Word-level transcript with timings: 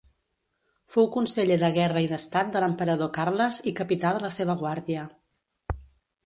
Fou 0.93 1.09
conseller 1.15 1.57
de 1.63 1.69
guerra 1.75 2.01
i 2.05 2.09
d'estat 2.13 2.49
de 2.55 2.63
l'emperador 2.63 3.11
Carles 3.19 3.61
i 3.73 3.75
capità 3.81 4.15
de 4.19 4.25
la 4.25 4.33
seva 4.39 4.57
guàrdia. 4.65 5.07